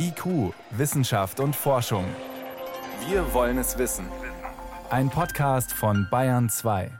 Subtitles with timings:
[0.00, 2.04] IQ, Wissenschaft und Forschung.
[3.08, 4.06] Wir wollen es wissen.
[4.90, 6.92] Ein Podcast von Bayern 2.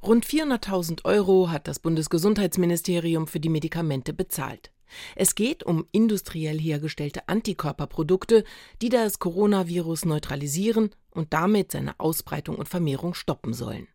[0.00, 4.70] Rund 400.000 Euro hat das Bundesgesundheitsministerium für die Medikamente bezahlt.
[5.16, 8.44] Es geht um industriell hergestellte Antikörperprodukte,
[8.80, 13.88] die das Coronavirus neutralisieren und damit seine Ausbreitung und Vermehrung stoppen sollen.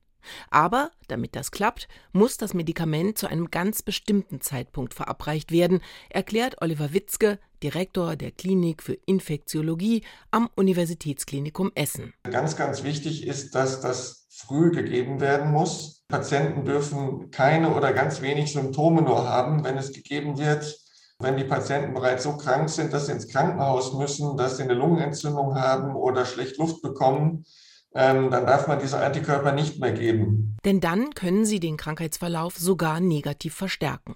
[0.50, 6.62] Aber damit das klappt, muss das Medikament zu einem ganz bestimmten Zeitpunkt verabreicht werden, erklärt
[6.62, 12.14] Oliver Witzke, Direktor der Klinik für Infektiologie am Universitätsklinikum Essen.
[12.24, 16.04] Ganz, ganz wichtig ist, dass das früh gegeben werden muss.
[16.08, 20.78] Patienten dürfen keine oder ganz wenig Symptome nur haben, wenn es gegeben wird.
[21.20, 24.74] Wenn die Patienten bereits so krank sind, dass sie ins Krankenhaus müssen, dass sie eine
[24.74, 27.46] Lungenentzündung haben oder schlecht Luft bekommen,
[27.94, 30.58] dann darf man diese Antikörper nicht mehr geben.
[30.66, 34.16] Denn dann können sie den Krankheitsverlauf sogar negativ verstärken.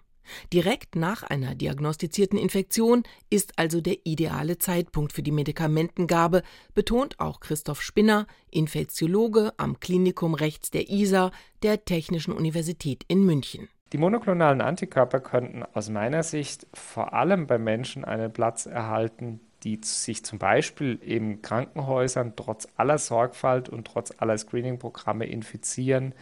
[0.52, 6.44] Direkt nach einer diagnostizierten Infektion ist also der ideale Zeitpunkt für die Medikamentengabe,
[6.74, 11.32] betont auch Christoph Spinner, Infektiologe am Klinikum rechts der ISA
[11.64, 13.70] der Technischen Universität in München.
[13.94, 19.80] Die monoklonalen Antikörper könnten aus meiner Sicht vor allem bei Menschen einen Platz erhalten, die
[19.84, 26.14] sich zum Beispiel in Krankenhäusern trotz aller Sorgfalt und trotz aller Screening-Programme infizieren.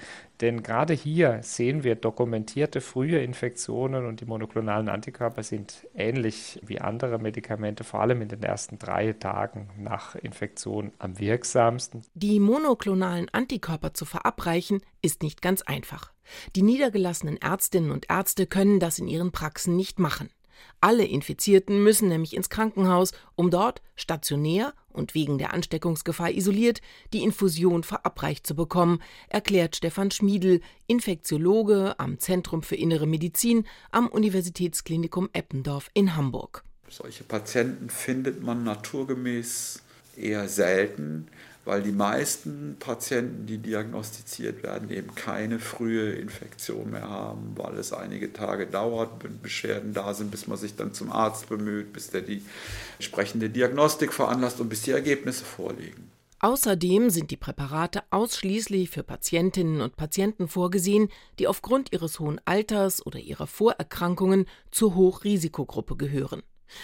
[0.42, 6.81] Denn gerade hier sehen wir dokumentierte frühe Infektionen und die monoklonalen Antikörper sind ähnlich wie
[6.81, 12.02] andere Medikamente, vor allem in den ersten drei Tagen nach Infektion am wirksamsten.
[12.14, 16.11] Die monoklonalen Antikörper zu verabreichen ist nicht ganz einfach.
[16.55, 20.30] Die niedergelassenen Ärztinnen und Ärzte können das in ihren Praxen nicht machen.
[20.81, 26.81] Alle Infizierten müssen nämlich ins Krankenhaus, um dort stationär und wegen der Ansteckungsgefahr isoliert
[27.14, 34.08] die Infusion verabreicht zu bekommen, erklärt Stefan Schmiedl, Infektiologe am Zentrum für Innere Medizin am
[34.08, 36.64] Universitätsklinikum Eppendorf in Hamburg.
[36.89, 39.81] Solche Patienten findet man naturgemäß
[40.16, 41.28] eher selten
[41.66, 47.92] weil die meisten Patienten, die diagnostiziert werden, eben keine frühe Infektion mehr haben, weil es
[47.92, 52.11] einige Tage dauert, wenn Beschwerden da sind, bis man sich dann zum Arzt bemüht, bis
[52.11, 52.43] der die
[52.99, 56.11] entsprechende Diagnostik veranlasst und bis die Ergebnisse vorliegen.
[56.39, 61.09] Außerdem sind die Präparate ausschließlich für Patientinnen und Patienten vorgesehen,
[61.39, 66.43] die aufgrund ihres hohen Alters oder ihrer Vorerkrankungen zur Hochrisikogruppe gehören.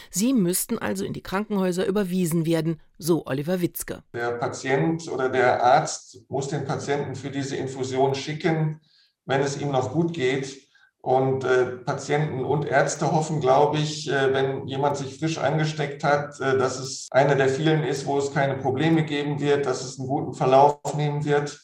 [0.09, 4.03] Sie müssten also in die Krankenhäuser überwiesen werden, so Oliver Witzke.
[4.13, 8.81] Der Patient oder der Arzt muss den Patienten für diese Infusion schicken,
[9.25, 10.69] wenn es ihm noch gut geht.
[11.03, 16.39] Und äh, Patienten und Ärzte hoffen, glaube ich, äh, wenn jemand sich frisch angesteckt hat,
[16.39, 19.97] äh, dass es einer der vielen ist, wo es keine Probleme geben wird, dass es
[19.97, 21.59] einen guten Verlauf nehmen wird.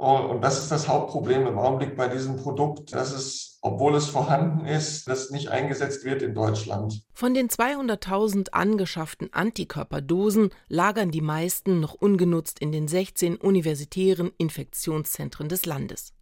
[0.00, 4.64] Und das ist das Hauptproblem im Augenblick bei diesem Produkt, dass es, obwohl es vorhanden
[4.64, 7.02] ist, das nicht eingesetzt wird in Deutschland.
[7.12, 15.50] Von den 200.000 angeschafften Antikörperdosen lagern die meisten noch ungenutzt in den 16 universitären Infektionszentren
[15.50, 16.14] des Landes.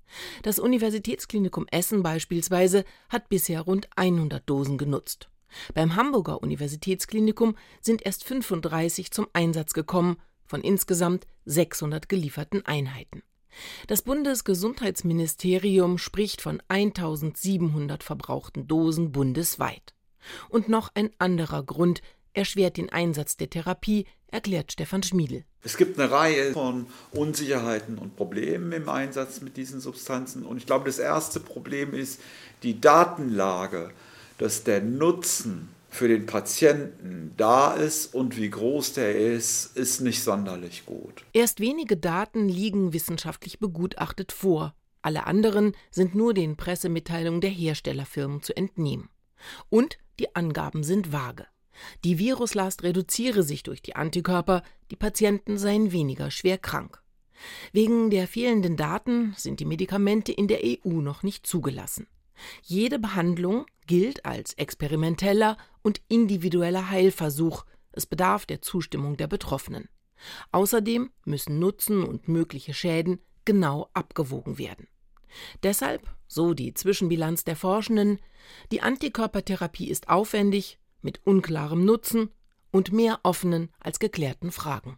[0.43, 5.29] Das Universitätsklinikum Essen beispielsweise hat bisher rund 100 Dosen genutzt.
[5.73, 13.23] Beim Hamburger Universitätsklinikum sind erst 35 zum Einsatz gekommen von insgesamt 600 gelieferten Einheiten.
[13.87, 19.95] Das Bundesgesundheitsministerium spricht von 1700 verbrauchten Dosen bundesweit.
[20.49, 22.03] Und noch ein anderer Grund
[22.35, 25.45] erschwert den Einsatz der Therapie, erklärt Stefan Schmiedel.
[25.63, 30.45] Es gibt eine Reihe von Unsicherheiten und Problemen im Einsatz mit diesen Substanzen.
[30.45, 32.21] Und ich glaube, das erste Problem ist
[32.63, 33.91] die Datenlage,
[34.39, 40.23] dass der Nutzen für den Patienten da ist und wie groß der ist, ist nicht
[40.23, 41.25] sonderlich gut.
[41.33, 44.75] Erst wenige Daten liegen wissenschaftlich begutachtet vor.
[45.03, 49.11] Alle anderen sind nur den Pressemitteilungen der Herstellerfirmen zu entnehmen.
[49.71, 51.47] Und die Angaben sind vage.
[52.05, 57.03] Die Viruslast reduziere sich durch die Antikörper, die Patienten seien weniger schwer krank.
[57.73, 62.07] Wegen der fehlenden Daten sind die Medikamente in der EU noch nicht zugelassen.
[62.63, 69.89] Jede Behandlung gilt als experimenteller und individueller Heilversuch, es bedarf der Zustimmung der Betroffenen.
[70.53, 74.89] Außerdem müssen Nutzen und mögliche Schäden genau abgewogen werden.
[75.63, 78.19] Deshalb, so die Zwischenbilanz der Forschenden,
[78.73, 82.31] die Antikörpertherapie ist aufwendig, mit unklarem Nutzen
[82.71, 84.97] und mehr offenen als geklärten Fragen.